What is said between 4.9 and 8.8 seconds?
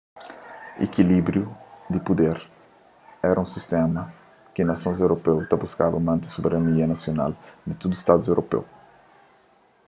europeu ta buskaba mante soberania nasional di tudu stadus europeu